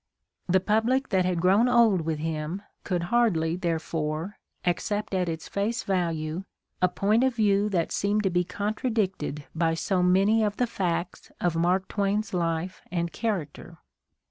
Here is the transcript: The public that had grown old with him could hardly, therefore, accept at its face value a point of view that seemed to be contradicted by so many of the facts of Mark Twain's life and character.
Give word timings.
The 0.49 0.59
public 0.59 1.09
that 1.09 1.25
had 1.25 1.39
grown 1.39 1.69
old 1.69 2.01
with 2.01 2.17
him 2.17 2.63
could 2.83 3.03
hardly, 3.13 3.55
therefore, 3.55 4.39
accept 4.65 5.13
at 5.13 5.29
its 5.29 5.47
face 5.47 5.83
value 5.83 6.43
a 6.81 6.89
point 6.89 7.23
of 7.23 7.35
view 7.35 7.69
that 7.69 7.91
seemed 7.91 8.23
to 8.23 8.31
be 8.31 8.43
contradicted 8.43 9.45
by 9.53 9.75
so 9.75 10.01
many 10.01 10.43
of 10.43 10.57
the 10.57 10.65
facts 10.65 11.31
of 11.39 11.55
Mark 11.55 11.87
Twain's 11.87 12.33
life 12.33 12.81
and 12.89 13.13
character. 13.13 13.77